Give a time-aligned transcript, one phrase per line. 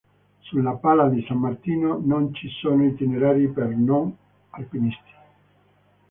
[0.39, 4.11] Sulla Pala di San Martino non ci sono itinerari per non
[4.49, 5.11] alpinisti.